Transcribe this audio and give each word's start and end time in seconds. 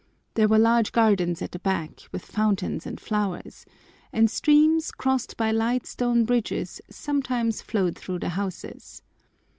There 0.33 0.47
were 0.47 0.57
large 0.57 0.93
gardens 0.93 1.43
at 1.43 1.51
the 1.51 1.59
back, 1.59 1.99
with 2.11 2.25
fountains 2.25 2.87
and 2.87 2.99
flowers, 2.99 3.67
and 4.11 4.31
streams, 4.31 4.89
crossed 4.89 5.37
by 5.37 5.51
light 5.51 5.85
stone 5.85 6.25
bridges, 6.25 6.81
sometimes 6.89 7.61
flowed 7.61 7.99
through 7.99 8.17
the 8.17 8.29
houses. 8.29 9.03